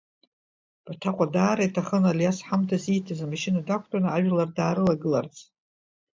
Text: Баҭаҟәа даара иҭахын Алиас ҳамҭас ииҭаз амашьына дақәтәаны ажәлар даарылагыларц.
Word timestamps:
Баҭаҟәа 0.85 1.25
даара 1.33 1.63
иҭахын 1.67 2.03
Алиас 2.11 2.37
ҳамҭас 2.47 2.83
ииҭаз 2.87 3.19
амашьына 3.25 3.59
дақәтәаны 3.67 4.07
ажәлар 4.15 4.49
даарылагыларц. 4.57 5.35